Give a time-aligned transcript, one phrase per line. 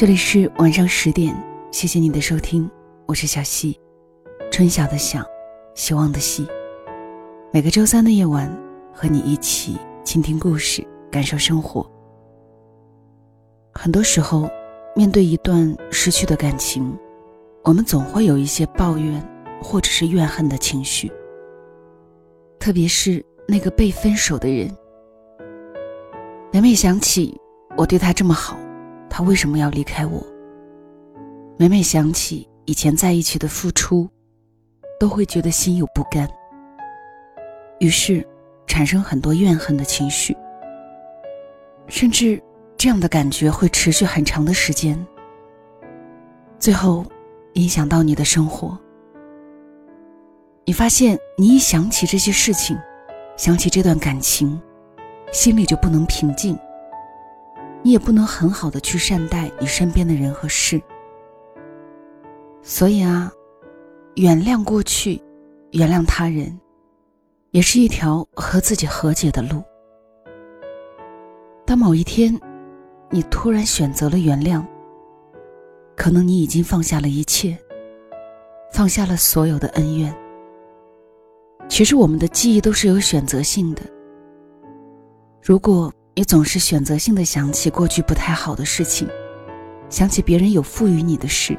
[0.00, 1.36] 这里是晚上十点，
[1.70, 2.66] 谢谢你的收听，
[3.04, 3.78] 我是小溪，
[4.50, 5.22] 春晓的晓，
[5.74, 6.48] 希望的希。
[7.52, 8.50] 每个周三的夜晚，
[8.94, 11.86] 和你一起倾听故事，感受生活。
[13.74, 14.48] 很多时候，
[14.96, 16.96] 面对一段失去的感情，
[17.62, 19.22] 我们总会有一些抱怨
[19.62, 21.12] 或者是怨恨的情绪。
[22.58, 24.74] 特别是那个被分手的人，
[26.50, 27.38] 每每想起
[27.76, 28.56] 我对他这么好。
[29.10, 30.24] 他为什么要离开我？
[31.58, 34.08] 每每想起以前在一起的付出，
[34.98, 36.26] 都会觉得心有不甘，
[37.80, 38.26] 于是
[38.66, 40.34] 产生很多怨恨的情绪，
[41.88, 42.40] 甚至
[42.78, 45.04] 这样的感觉会持续很长的时间，
[46.58, 47.04] 最后
[47.54, 48.78] 影响到你的生活。
[50.64, 52.78] 你发现，你一想起这些事情，
[53.36, 54.58] 想起这段感情，
[55.32, 56.56] 心里就不能平静。
[57.82, 60.80] 你也不能很好的去善待你身边的人和事，
[62.62, 63.32] 所以啊，
[64.16, 65.18] 原谅过去，
[65.70, 66.60] 原谅他人，
[67.52, 69.62] 也是一条和自己和解的路。
[71.64, 72.38] 当某一天，
[73.08, 74.62] 你突然选择了原谅，
[75.96, 77.56] 可能你已经放下了一切，
[78.72, 80.14] 放下了所有的恩怨。
[81.66, 83.82] 其实我们的记忆都是有选择性的，
[85.42, 85.90] 如果。
[86.14, 89.08] 你总是选择性的想起过去不太好的事情，
[89.88, 91.58] 想起别人有赋予你的事，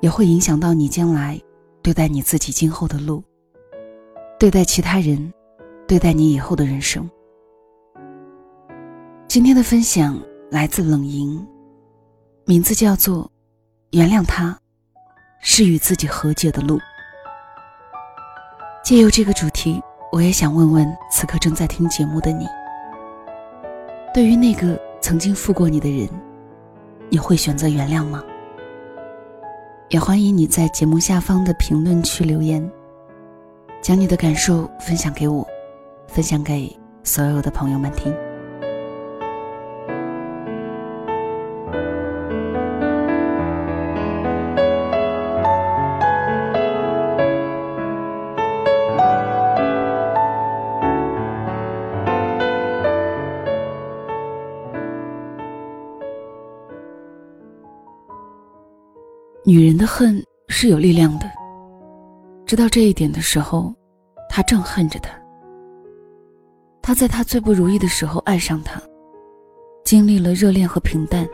[0.00, 1.40] 也会影响到你将来
[1.82, 3.22] 对待你自己今后的路，
[4.38, 5.32] 对待其他人，
[5.86, 7.08] 对待你以后的人生。
[9.28, 10.20] 今天的分享
[10.50, 11.46] 来自冷莹，
[12.46, 13.24] 名字叫做
[13.90, 14.58] 《原谅他，
[15.40, 16.78] 是与自己和解的路》。
[18.82, 22.46] 借由这个主题，我也想问问此刻正在听节目的你。
[24.16, 26.08] 对于那个曾经负过你的人，
[27.10, 28.24] 你会选择原谅吗？
[29.90, 32.66] 也欢迎你在节目下方的评论区留言，
[33.82, 35.46] 将你的感受分享给我，
[36.08, 38.10] 分享给所有的朋友们听。
[59.48, 61.30] 女人的恨是有力量的。
[62.44, 63.72] 知道这一点的时候，
[64.28, 65.10] 他正恨着他。
[66.82, 68.82] 他在他最不如意的时候爱上他，
[69.84, 71.24] 经历了热恋和平淡。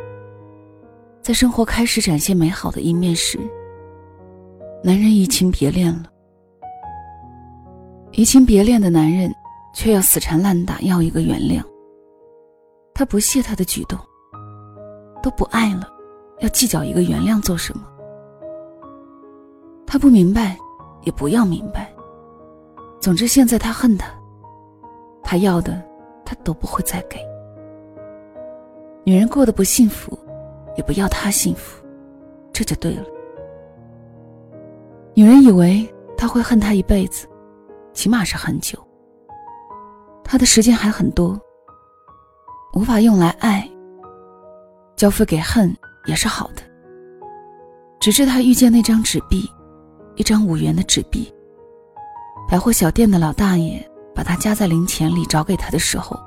[1.23, 3.39] 在生活开始展现美好的一面时，
[4.85, 6.05] 男人移情别恋了。
[8.11, 9.35] 移情别恋的男人，
[9.75, 11.65] 却要死缠烂打要一个原谅。
[12.93, 13.99] 他不屑他的举动，
[15.23, 15.89] 都不爱了，
[16.41, 17.89] 要计较一个原谅做什么？
[19.93, 20.57] 他不明白，
[21.03, 21.93] 也不要明白。
[22.99, 24.09] 总之，现在他恨他，
[25.23, 25.83] 他要的，
[26.25, 27.19] 他都不会再给。
[29.05, 30.19] 女人过得不幸福，
[30.79, 31.85] 也不要他幸福，
[32.55, 33.05] 这就对了。
[35.13, 35.87] 女人以为
[36.17, 37.29] 他会恨他一辈子，
[37.93, 38.79] 起码是很久。
[40.25, 41.39] 他的时间还很多，
[42.73, 43.71] 无法用来爱，
[44.97, 45.71] 交付给恨
[46.07, 46.63] 也是好的。
[48.01, 49.47] 直至他遇见那张纸币。
[50.17, 51.33] 一张五元的纸币。
[52.49, 53.83] 百货小店的老大爷
[54.15, 56.19] 把它夹在零钱里找给他的时候，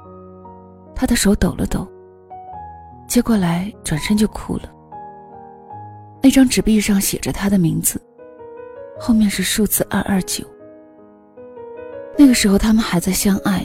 [0.96, 1.88] 他的手抖了抖，
[3.08, 4.64] 接过来转身就哭了。
[6.22, 8.02] 那张纸币上写着他的名字，
[9.00, 10.44] 后面是数字二二九。
[12.18, 13.64] 那个时候他们还在相爱，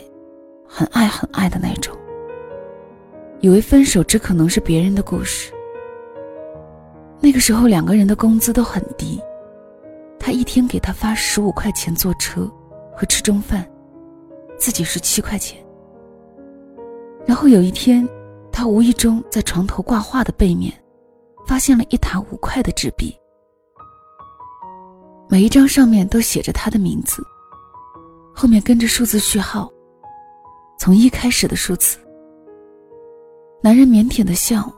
[0.68, 1.96] 很爱很爱的那种。
[3.40, 5.50] 以为分手只可能是别人的故事。
[7.20, 9.18] 那个时候两个人的工资都很低。
[10.30, 12.48] 他一天给他发十五块钱坐车
[12.96, 13.68] 和吃中饭，
[14.56, 15.60] 自己是七块钱。
[17.26, 18.08] 然后有一天，
[18.52, 20.72] 他无意中在床头挂画的背面，
[21.48, 23.12] 发现了一沓五块的纸币，
[25.28, 27.24] 每一张上面都写着他的名字，
[28.32, 29.68] 后面跟着数字序号，
[30.78, 31.98] 从一开始的数字。
[33.60, 34.72] 男人腼腆的笑，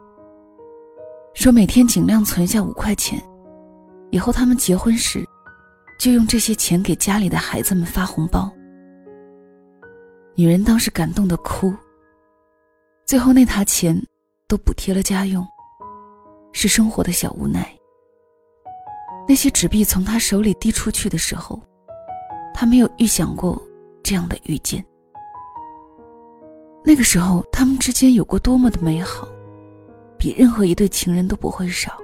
[1.34, 3.22] 说每天尽量存下五块钱，
[4.12, 5.28] 以后他们结婚时。
[6.02, 8.52] 就用这些钱给家里的孩子们发红包。
[10.34, 11.72] 女人当时感动的哭。
[13.06, 13.96] 最后那沓钱
[14.48, 15.46] 都补贴了家用，
[16.50, 17.72] 是生活的小无奈。
[19.28, 21.62] 那些纸币从他手里递出去的时候，
[22.52, 23.62] 他没有预想过
[24.02, 24.84] 这样的遇见。
[26.84, 29.28] 那个时候他们之间有过多么的美好，
[30.18, 31.96] 比任何一对情人都不会少。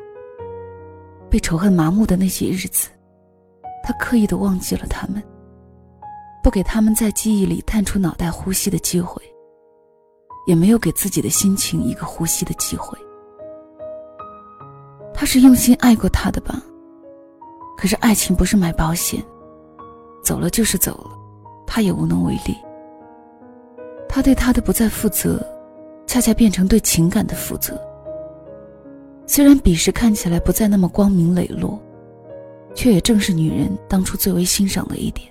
[1.29, 2.89] 被仇恨麻木的那些日子，
[3.82, 5.22] 他刻意的忘记了他们，
[6.42, 9.22] 不给他们在记忆里探出脑袋呼吸的机会，
[10.46, 12.98] 也没有给自己的心情一个呼吸的机会。
[15.14, 16.62] 他是用心爱过他的吧？
[17.76, 19.22] 可是爱情不是买保险，
[20.22, 21.10] 走了就是走了，
[21.66, 22.56] 他也无能为力。
[24.08, 25.44] 他对他的不再负责，
[26.06, 27.80] 恰恰变成对情感的负责。
[29.26, 31.78] 虽然彼时看起来不再那么光明磊落，
[32.78, 35.26] 却也正是女人当初最为欣赏的一点。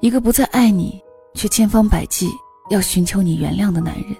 [0.00, 1.00] 一个不再爱你，
[1.34, 2.28] 却千方百计
[2.70, 4.16] 要寻求你原谅的男人，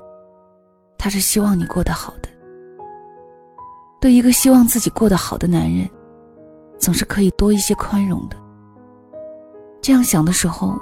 [0.96, 2.28] 他是希望你过得好的。
[4.00, 5.90] 对一个希望自己过得好的男人，
[6.78, 8.36] 总是可以多一些宽容的。
[9.82, 10.78] 这样想的时候，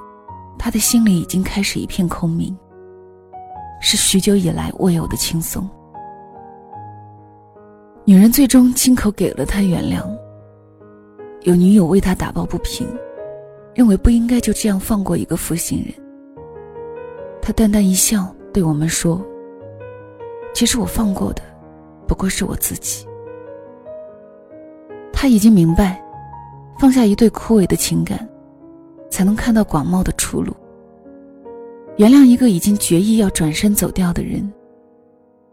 [0.58, 2.54] 他的心里已经开始一片空明，
[3.80, 5.66] 是许久以来未有的轻松。
[8.04, 10.06] 女人最终亲口给了他原谅。
[11.44, 12.86] 有女友为他打抱不平，
[13.74, 15.94] 认为不应该就这样放过一个负心人。
[17.40, 19.20] 他淡淡一笑，对我们说
[20.54, 21.42] ：“其实我放过的，
[22.06, 23.06] 不过是我自己。”
[25.12, 26.00] 他已经明白，
[26.78, 28.28] 放下一对枯萎的情感，
[29.10, 30.54] 才能看到广袤的出路。
[31.96, 34.52] 原谅一个已经决意要转身走掉的人，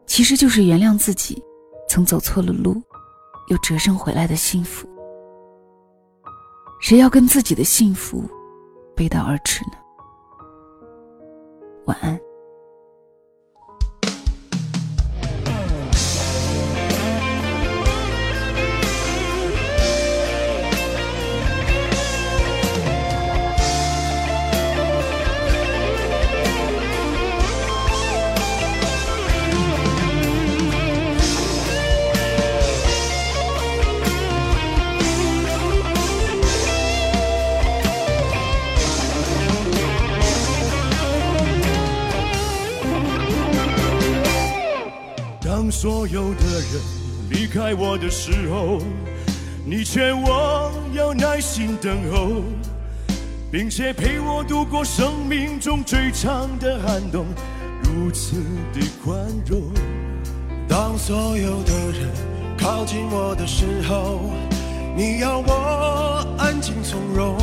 [0.06, 1.42] 其实就是原谅自己。
[1.88, 2.80] 曾走错了路，
[3.48, 4.88] 又折身回来的幸福，
[6.80, 8.24] 谁要跟自己的幸福
[8.96, 9.78] 背道而驰呢？
[11.86, 12.20] 晚安。
[45.62, 46.82] 当所有的人
[47.32, 48.80] 离开我的时候，
[49.66, 52.44] 你劝我要耐心等候，
[53.52, 57.26] 并且陪我度过生命中最长的寒冬，
[57.84, 58.38] 如此
[58.74, 59.62] 的宽容。
[60.66, 62.10] 当所有的人
[62.58, 64.22] 靠近我的时候，
[64.96, 67.38] 你要我安静从容，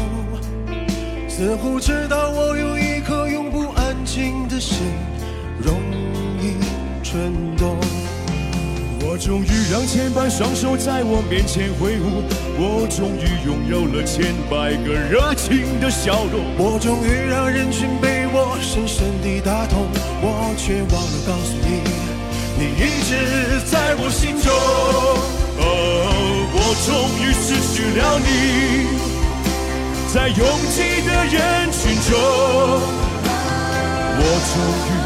[1.28, 4.78] 似乎知道我有一颗永不安静的心，
[5.62, 5.74] 容
[6.40, 6.54] 易
[7.04, 7.76] 蠢动。
[9.16, 12.20] 我终于让千百双手在我面前挥舞，
[12.60, 16.44] 我终于拥有了千百个热情的笑容。
[16.58, 19.88] 我终于让人群被我深深地打动，
[20.20, 21.80] 我却忘了告诉你，
[22.60, 24.52] 你一直在我心中。
[25.64, 25.64] 哦，
[26.52, 28.84] 我终于失去了你，
[30.12, 30.44] 在拥
[30.76, 30.76] 挤
[31.08, 32.20] 的人群中，
[34.20, 34.22] 我
[34.52, 34.60] 终
[34.92, 35.05] 于。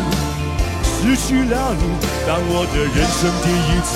[1.02, 1.82] 失去了你，
[2.26, 3.90] 当我的人生第一次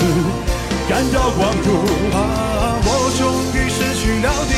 [0.89, 1.69] 感到光荣。
[2.11, 2.17] 啊，
[2.81, 3.21] 我终
[3.53, 4.51] 于失去了你，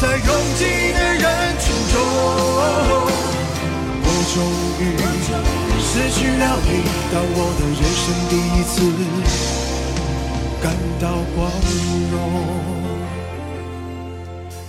[0.00, 0.62] 在拥挤
[0.94, 1.24] 的人
[1.58, 1.94] 群中。
[4.04, 4.36] 我终
[4.78, 4.80] 于
[5.82, 6.70] 失去了你，
[7.10, 8.72] 当我的人生第一次
[10.62, 10.64] 感
[11.00, 11.04] 到
[11.34, 11.38] 光
[12.12, 12.14] 荣。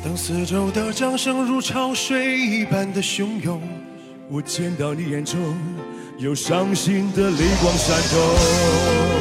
[0.03, 3.61] 当四周的掌声如潮水一般的汹涌。
[4.29, 5.39] 我见到你眼中
[6.17, 9.12] 有伤心的泪光闪动。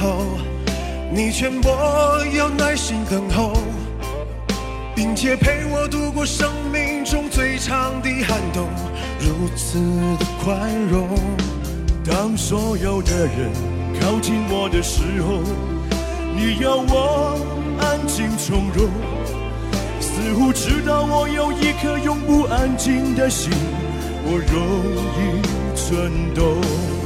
[0.00, 0.38] 后，
[1.12, 3.52] 你劝我要耐心等候，
[4.94, 8.68] 并且陪我度过生命中最长的寒冬，
[9.18, 9.78] 如此
[10.18, 11.08] 的宽容。
[12.04, 13.50] 当所有的人
[14.00, 15.42] 靠近我的时候，
[16.34, 17.38] 你要我
[17.80, 18.88] 安静从容，
[20.00, 23.52] 似乎知道我有一颗永不安静的心，
[24.24, 24.58] 我容
[25.18, 25.42] 易
[25.76, 26.97] 蠢动。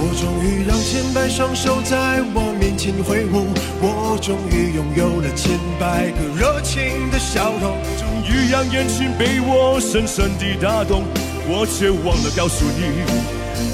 [0.00, 3.48] 我终于让千百双手在我面前挥舞，
[3.82, 11.02] 我终于拥有了千百个热情的笑容，终于让人群被我深深地打动，
[11.48, 13.02] 我却忘了告诉你，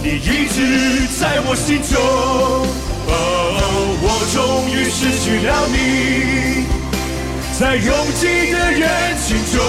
[0.03, 1.93] 你一直在我心中。
[3.07, 3.13] 哦，
[4.01, 6.65] 我终于失去了你，
[7.59, 8.83] 在拥挤的人
[9.21, 9.61] 群中，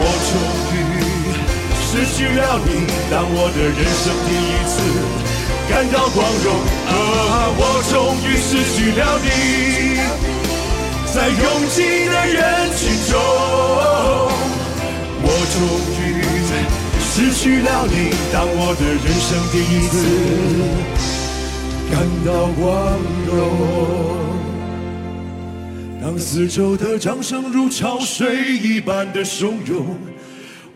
[0.00, 0.32] 我终
[2.06, 2.70] 失去了你，
[3.10, 4.74] 当我的人生第一次
[5.68, 6.46] 感到光荣。
[6.86, 6.90] 啊，
[7.58, 7.60] 我
[7.90, 9.26] 终于失去了你，
[11.12, 11.36] 在拥
[11.74, 13.18] 挤的人群中，
[15.20, 15.56] 我终
[15.98, 16.00] 于
[17.02, 17.94] 失去了你，
[18.32, 19.94] 当我的人生第一次
[21.90, 21.94] 感
[22.24, 22.64] 到光
[23.26, 23.30] 荣。
[26.00, 29.98] 当四周的掌声如潮水一般的汹涌，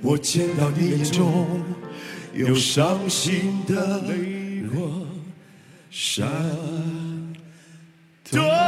[0.03, 1.63] 我见到你眼中
[2.33, 5.07] 有伤心的泪光
[5.91, 6.27] 闪
[8.31, 8.60] 躲。